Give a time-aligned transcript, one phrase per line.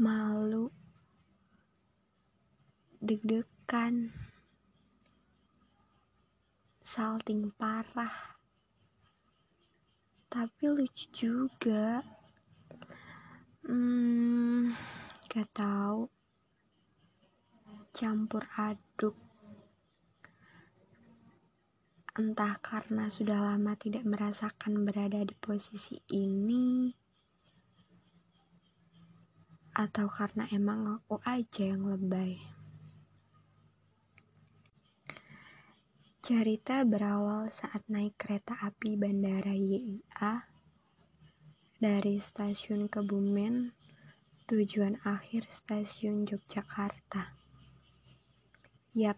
[0.00, 0.72] malu,
[3.04, 4.08] deg-degan,
[6.80, 8.40] salting parah.
[10.32, 12.00] Tapi lucu juga.
[13.68, 14.72] Hmm,
[15.28, 16.08] gak tahu.
[17.92, 19.20] Campur aduk.
[22.16, 26.88] Entah karena sudah lama tidak merasakan berada di posisi ini,
[29.80, 32.36] atau karena emang aku aja yang lebay.
[36.20, 40.44] Cerita berawal saat naik kereta api Bandara YIA
[41.80, 43.72] dari stasiun Kebumen,
[44.44, 47.32] tujuan akhir stasiun Yogyakarta.
[48.92, 49.16] Yap,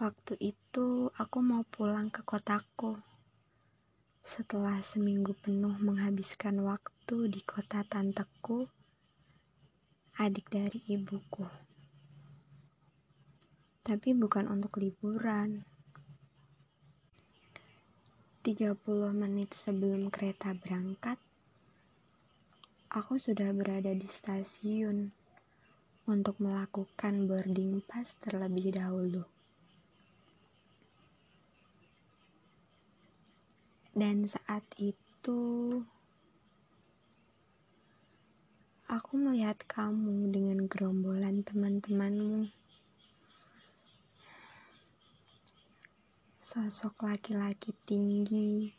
[0.00, 2.96] waktu itu aku mau pulang ke kotaku.
[4.24, 8.64] Setelah seminggu penuh menghabiskan waktu di kota tanteku,
[10.14, 11.42] adik dari ibuku.
[13.82, 15.66] Tapi bukan untuk liburan.
[18.46, 18.78] 30
[19.10, 21.18] menit sebelum kereta berangkat,
[22.94, 25.10] aku sudah berada di stasiun
[26.06, 29.26] untuk melakukan boarding pass terlebih dahulu.
[33.90, 35.40] Dan saat itu
[38.94, 42.46] Aku melihat kamu dengan gerombolan teman-temanmu.
[46.38, 48.70] Sosok laki-laki tinggi,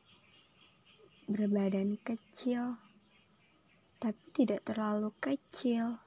[1.27, 2.80] berbadan kecil,
[3.99, 5.99] tapi tidak terlalu kecil,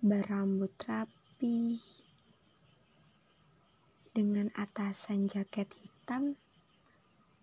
[0.00, 1.76] berambut rapi,
[4.16, 6.40] dengan atasan jaket hitam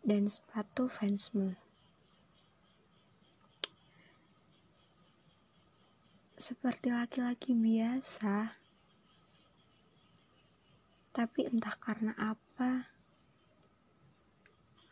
[0.02, 1.67] dan sepatu fansmu.
[6.48, 8.56] Seperti laki-laki biasa.
[11.12, 12.88] Tapi entah karena apa,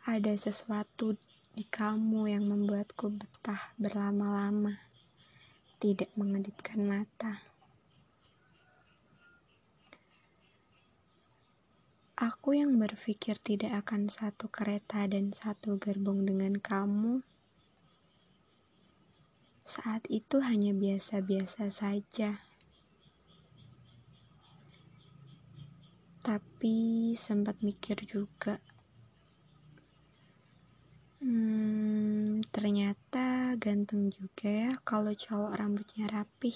[0.04, 1.16] ada sesuatu
[1.56, 4.76] di kamu yang membuatku betah berlama-lama,
[5.80, 7.40] tidak mengedipkan mata.
[12.20, 17.24] Aku yang berpikir tidak akan satu kereta dan satu gerbong dengan kamu
[19.66, 22.38] saat itu hanya biasa-biasa saja.
[26.22, 28.62] Tapi sempat mikir juga.
[31.18, 36.54] Hmm, ternyata ganteng juga ya kalau cowok rambutnya rapih.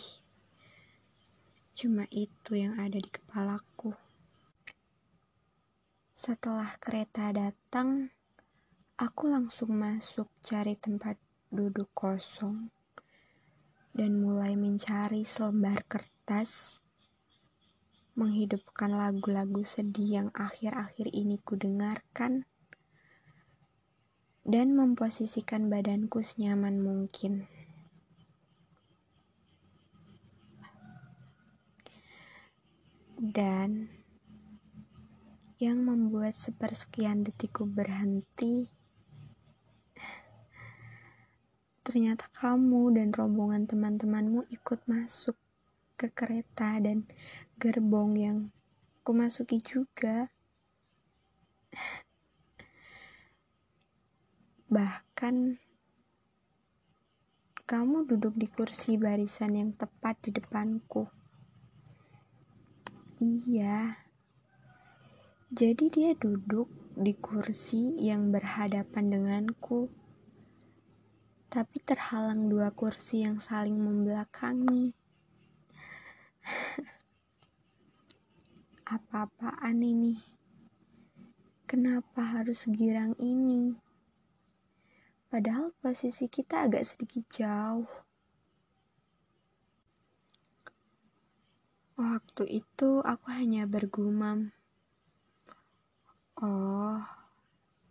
[1.75, 3.91] Cuma itu yang ada di kepalaku.
[6.15, 8.06] Setelah kereta datang,
[9.03, 11.19] aku langsung masuk cari tempat
[11.50, 12.71] duduk kosong
[14.00, 16.80] dan mulai mencari selembar kertas
[18.16, 22.48] menghidupkan lagu-lagu sedih yang akhir-akhir ini kudengarkan
[24.48, 27.44] dan memposisikan badanku senyaman mungkin.
[33.20, 33.92] Dan
[35.60, 38.79] yang membuat sepersekian detikku berhenti
[41.90, 45.34] ternyata kamu dan rombongan teman-temanmu ikut masuk
[45.98, 47.02] ke kereta dan
[47.58, 48.38] gerbong yang
[49.02, 50.30] kumasuki juga.
[54.70, 55.58] Bahkan
[57.66, 61.10] kamu duduk di kursi barisan yang tepat di depanku.
[63.18, 63.98] Iya.
[65.50, 69.90] Jadi dia duduk di kursi yang berhadapan denganku
[71.50, 74.94] tapi terhalang dua kursi yang saling membelakangi.
[78.94, 80.14] Apa-apaan ini?
[81.66, 83.74] Kenapa harus girang ini?
[85.26, 87.91] Padahal posisi kita agak sedikit jauh.
[91.98, 94.54] Waktu itu aku hanya bergumam.
[96.38, 97.03] Oh,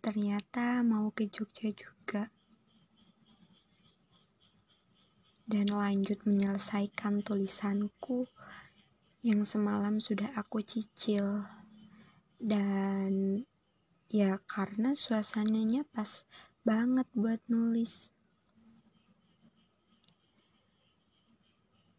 [0.00, 1.99] ternyata mau ke Jogja juga.
[5.50, 8.30] Dan lanjut menyelesaikan tulisanku
[9.26, 11.42] yang semalam sudah aku cicil.
[12.38, 13.42] Dan
[14.06, 16.22] ya karena suasananya pas
[16.62, 18.14] banget buat nulis.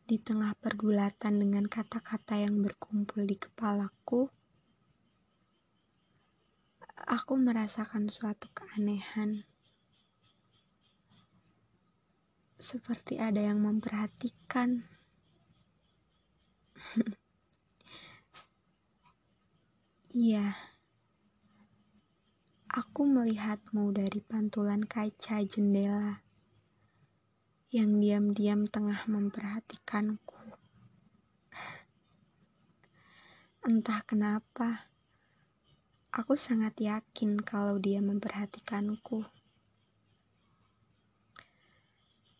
[0.07, 4.31] Di tengah pergulatan dengan kata-kata yang berkumpul di kepalaku,
[7.03, 9.43] aku merasakan suatu keanehan.
[12.61, 14.85] Seperti ada yang memperhatikan.
[20.11, 20.59] Iya,
[22.67, 26.19] aku melihatmu dari pantulan kaca jendela
[27.71, 30.35] yang diam-diam tengah memperhatikanku.
[33.63, 34.91] Entah kenapa,
[36.11, 39.23] aku sangat yakin kalau dia memperhatikanku.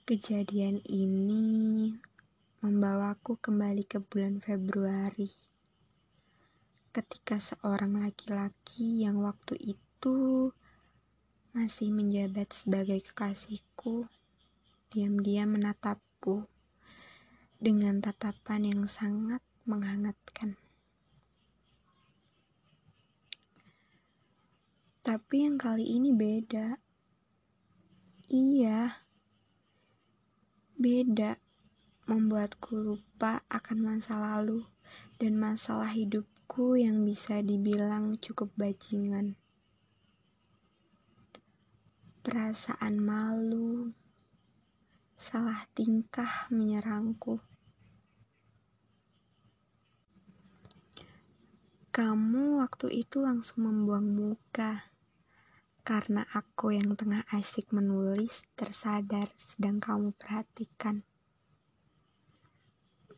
[0.01, 1.93] Kejadian ini
[2.65, 5.29] membawaku kembali ke bulan Februari
[6.89, 10.49] ketika seorang laki-laki yang waktu itu
[11.53, 14.09] masih menjabat sebagai kekasihku
[14.89, 16.49] diam-diam menatapku
[17.61, 20.57] dengan tatapan yang sangat menghangatkan.
[25.05, 26.81] Tapi yang kali ini beda.
[28.33, 29.10] Iya,
[30.81, 31.37] beda
[32.09, 34.65] membuatku lupa akan masa lalu
[35.21, 39.39] dan masalah hidup aku yang bisa dibilang cukup bajingan.
[42.27, 43.95] Perasaan malu,
[45.15, 47.39] salah tingkah menyerangku.
[51.95, 54.90] Kamu waktu itu langsung membuang muka
[55.91, 61.03] karena aku yang tengah asik menulis tersadar sedang kamu perhatikan.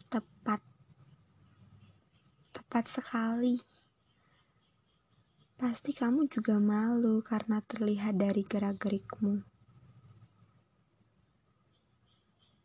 [0.10, 0.58] Tepat
[2.50, 3.62] tepat sekali.
[5.54, 9.46] Pasti kamu juga malu karena terlihat dari gerak-gerikmu.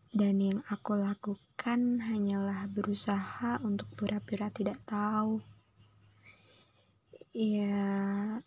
[0.08, 5.44] Dan yang aku lakukan hanyalah berusaha untuk pura-pura tidak tahu.
[7.36, 8.40] Ya,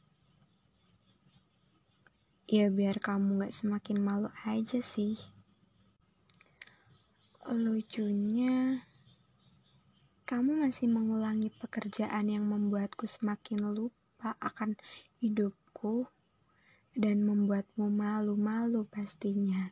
[2.52, 5.16] ya biar kamu gak semakin malu aja sih.
[7.48, 8.84] Lucunya,
[10.28, 14.76] kamu masih mengulangi pekerjaan yang membuatku semakin lupa akan
[15.24, 16.12] hidupku
[16.92, 19.72] dan membuatmu malu-malu pastinya.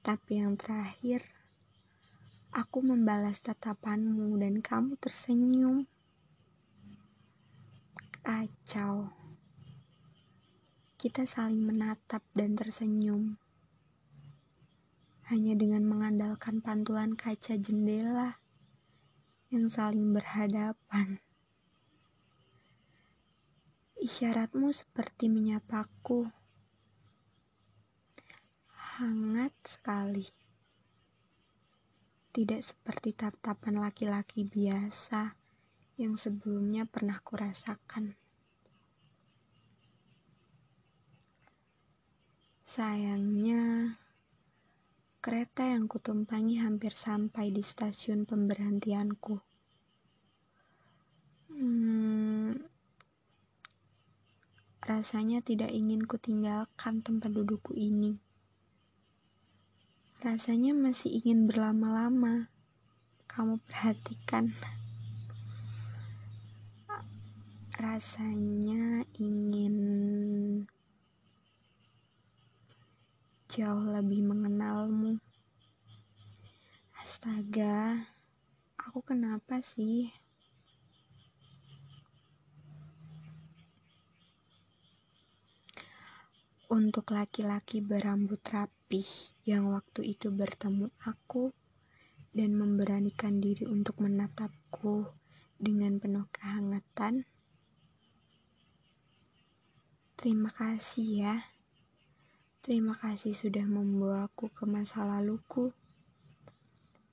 [0.00, 1.28] Tapi yang terakhir,
[2.56, 5.84] aku membalas tatapanmu dan kamu tersenyum.
[8.24, 9.23] Kacau.
[11.04, 13.36] Kita saling menatap dan tersenyum
[15.28, 18.40] hanya dengan mengandalkan pantulan kaca jendela
[19.52, 21.20] yang saling berhadapan.
[24.00, 26.24] Isyaratmu seperti menyapaku.
[28.96, 30.24] Hangat sekali.
[32.32, 35.36] Tidak seperti tatapan laki-laki biasa
[36.00, 38.23] yang sebelumnya pernah kurasakan.
[42.74, 43.94] Sayangnya,
[45.22, 49.38] Kereta yang kutumpangi hampir sampai di stasiun pemberhentianku.
[51.54, 52.58] Hmm,
[54.82, 58.18] rasanya tidak ingin kutinggalkan tempat dudukku ini.
[60.18, 62.50] Rasanya masih ingin berlama-lama.
[63.30, 64.50] Kamu perhatikan.
[67.78, 69.76] Rasanya ingin
[73.54, 75.22] jauh lebih mengenalmu.
[76.98, 78.02] Astaga,
[78.74, 80.10] aku kenapa sih?
[86.66, 89.06] Untuk laki-laki berambut rapih
[89.46, 91.54] yang waktu itu bertemu aku
[92.34, 95.14] dan memberanikan diri untuk menatapku
[95.62, 97.22] dengan penuh kehangatan.
[100.18, 101.53] Terima kasih ya.
[102.64, 105.68] Terima kasih sudah membawaku ke masa laluku,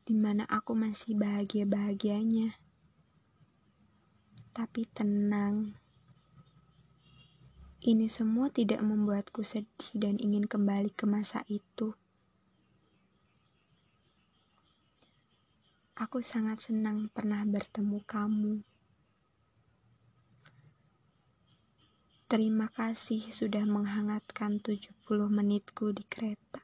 [0.07, 2.55] di mana aku masih bahagia-bahagianya.
[4.55, 5.75] Tapi tenang,
[7.83, 11.99] ini semua tidak membuatku sedih dan ingin kembali ke masa itu.
[15.99, 18.70] Aku sangat senang pernah bertemu kamu.
[22.31, 24.87] Terima kasih sudah menghangatkan 70
[25.27, 26.60] menitku di kereta.